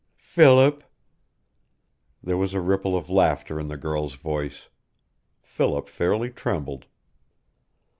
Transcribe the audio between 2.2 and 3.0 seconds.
There was a ripple